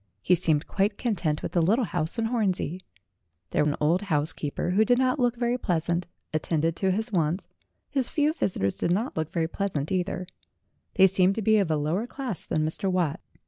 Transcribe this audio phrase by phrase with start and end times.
[0.23, 2.79] He seemed quite content with the little house in Hornsey.
[3.51, 7.47] There an old housekeeper, who did not look very pleasant, attended to his wants;
[7.87, 10.25] his few visitors did not look very pleasant either;
[10.95, 12.91] they seemed to be of a lower class than Mr.
[12.91, 13.19] Watt.